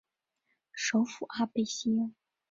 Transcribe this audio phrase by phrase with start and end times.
[0.73, 1.91] 首府阿贝歇。